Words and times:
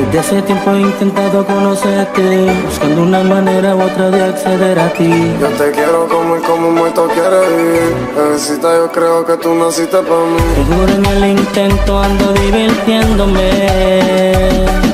Desde 0.00 0.18
hace 0.18 0.42
tiempo 0.42 0.70
he 0.72 0.80
intentado 0.80 1.44
conocerte, 1.44 2.50
buscando 2.64 3.02
una 3.02 3.22
manera 3.22 3.76
u 3.76 3.82
otra 3.82 4.10
de 4.10 4.22
acceder 4.24 4.78
a 4.78 4.88
ti. 4.94 5.10
Yo 5.38 5.48
te 5.48 5.70
quiero 5.72 6.08
como 6.08 6.36
y 6.38 6.40
como 6.40 6.70
muerto 6.70 7.06
quiere 7.08 7.40
vivir. 7.54 7.94
Bebecita, 8.16 8.76
yo 8.76 8.90
creo 8.90 9.26
que 9.26 9.36
tú 9.36 9.54
naciste 9.54 9.98
para 9.98 10.24
mí. 10.24 10.40
Seguro 10.56 10.92
en 10.94 11.04
el 11.04 11.38
intento 11.38 11.98
ando 11.98 12.32
divirtiéndome. 12.32 13.50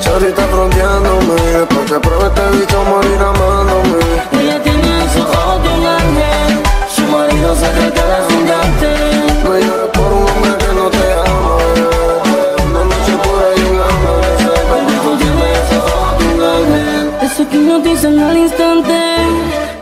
Chorita 0.01 0.43
fronteándome, 0.49 1.35
después 1.57 1.91
que 1.91 2.01
pruebe 2.01 2.27
este 2.27 2.43
bicho 2.59 2.85
morir 2.85 3.19
amándome. 3.21 3.67
Ella 3.67 3.76
Eso 17.37 17.47
que 17.51 17.57
hipnotizan 17.59 18.19
al 18.19 18.39
instante, 18.39 18.99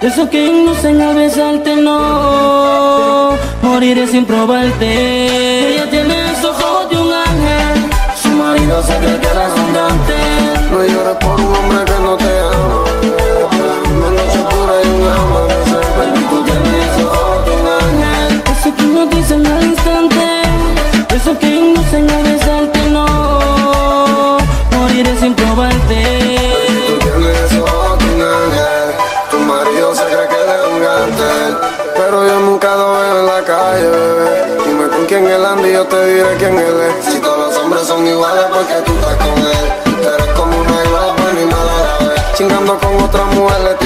eso 0.00 0.28
que 0.28 0.44
inducen 0.44 1.00
a 1.00 1.12
besarte, 1.12 1.76
no. 1.76 3.30
Moriré 3.62 4.08
sin 4.08 4.24
probarte. 4.24 5.74
Ella 5.74 5.88
tiene 5.88 6.32
esos 6.32 6.50
ojos 6.50 6.90
de 6.90 6.96
un 6.96 7.12
ángel, 7.12 7.90
su 8.20 8.30
marido 8.30 8.82
se 8.82 8.96
cree 8.96 9.20
que 9.20 9.26
eres 9.28 9.52
un 9.56 9.72
gante. 9.72 10.16
No 10.72 10.84
llores 10.84 11.16
por 11.20 11.40
un 11.40 11.54
hombre 11.54 11.84
que 11.84 11.98
no 12.02 12.16
te 12.16 12.40
ama. 12.40 12.82
Una 13.94 14.10
noche 14.10 14.40
pura 14.50 14.74
y 14.82 14.88
un 14.88 15.06
amanecer. 15.14 15.84
Tú 16.30 16.42
tienes 16.42 16.74
esos 16.90 17.06
ojos 17.06 17.38
de 17.46 17.52
un 17.52 17.66
ángel, 17.84 18.42
eso 18.50 18.74
que 18.74 18.82
hipnotizan 18.82 19.46
al 19.46 19.62
instante, 19.62 20.26
eso 21.14 21.38
que 21.38 21.46
inducen 21.54 22.10
a 22.10 22.18
besarte, 22.18 22.80
no. 22.90 24.38
Moriré 24.72 25.16
sin 25.20 25.34
probarte. 25.34 26.63
Quién 35.06 35.26
él 35.26 35.44
anda 35.44 35.68
yo 35.68 35.84
te 35.86 36.06
diré 36.06 36.36
quién 36.38 36.58
él 36.58 36.80
es. 36.88 37.12
Si 37.12 37.18
todos 37.20 37.38
los 37.38 37.56
hombres 37.56 37.86
son 37.86 38.06
iguales, 38.06 38.44
porque 38.52 38.74
tú 38.86 38.92
estás 38.92 39.16
con 39.16 39.38
él. 39.38 40.02
Tú 40.02 40.08
eres 40.08 40.26
como 40.34 40.56
una 40.56 40.84
igual, 40.84 41.14
buena 41.16 41.40
y 41.40 41.46
mala 41.46 41.98
la 42.00 42.08
vez. 42.08 42.22
Chingando 42.34 42.78
con 42.78 43.02
otra 43.02 43.24
mujer, 43.24 43.78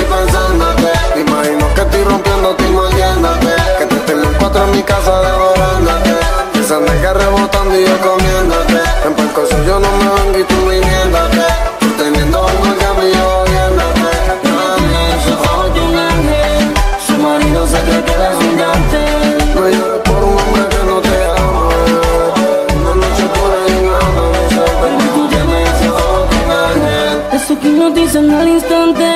hipnotizan 28.28 28.34
al 28.34 28.48
instante, 28.48 29.06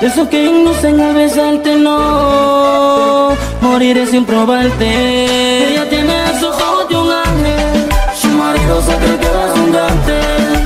eso 0.00 0.28
que 0.28 0.44
inducen 0.44 1.00
a 1.00 1.12
besarte, 1.12 1.76
no. 1.76 3.30
Moriré 3.60 4.06
sin 4.06 4.24
probarte. 4.24 5.70
Ella 5.70 5.88
tiene 5.88 6.12
esos 6.36 6.54
ojos 6.60 6.88
de 6.88 6.96
un 6.96 7.10
ángel, 7.10 7.88
su 8.20 8.28
marido 8.28 8.82
se 8.82 8.96
cree 8.96 9.18
que 9.18 9.26
eres 9.26 9.58
un. 9.58 9.74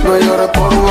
No 0.05 0.19
llores 0.19 0.49
por 0.49 0.88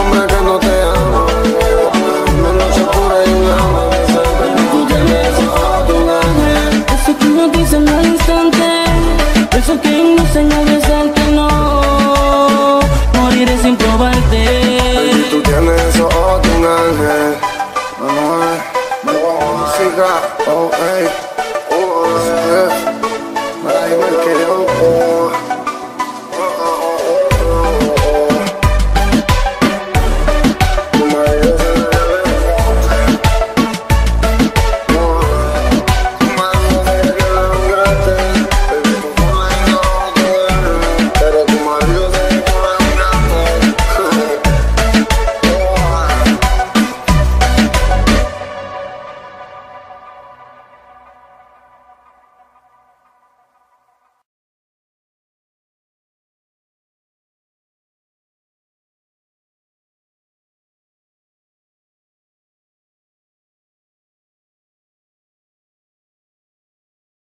got, 19.97 20.41
oh, 20.41 20.69
hey. 20.73 21.36